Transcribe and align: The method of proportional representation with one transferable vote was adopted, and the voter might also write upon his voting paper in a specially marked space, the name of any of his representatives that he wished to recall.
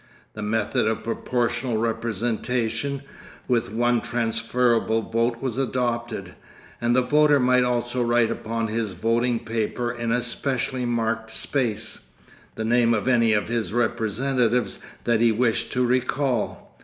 The 0.33 0.41
method 0.41 0.87
of 0.87 1.03
proportional 1.03 1.77
representation 1.77 3.03
with 3.47 3.71
one 3.71 4.01
transferable 4.01 5.03
vote 5.03 5.43
was 5.43 5.59
adopted, 5.59 6.33
and 6.81 6.95
the 6.95 7.03
voter 7.03 7.39
might 7.39 7.63
also 7.63 8.01
write 8.03 8.31
upon 8.31 8.65
his 8.69 8.93
voting 8.93 9.45
paper 9.45 9.91
in 9.91 10.11
a 10.11 10.23
specially 10.23 10.85
marked 10.87 11.29
space, 11.29 11.99
the 12.55 12.65
name 12.65 12.95
of 12.95 13.07
any 13.07 13.33
of 13.33 13.47
his 13.47 13.73
representatives 13.73 14.79
that 15.03 15.21
he 15.21 15.31
wished 15.31 15.71
to 15.73 15.85
recall. 15.85 16.75